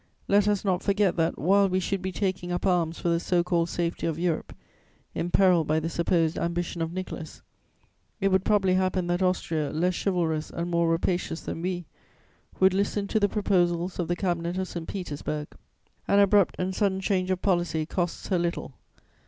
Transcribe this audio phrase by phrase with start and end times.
[0.27, 3.43] "Let us not forget that, while we should be taking up arms for the so
[3.43, 4.51] called safety of Europe,
[5.13, 7.43] imperilled by the supposed ambition of Nicholas,
[8.19, 11.85] it would probably happen that Austria, less chivalrous and more rapacious than we,
[12.59, 14.87] would listen to the proposals of the Cabinet of St.
[14.87, 15.49] Petersburg;
[16.07, 18.73] an abrupt and sudden change of policy costs her little.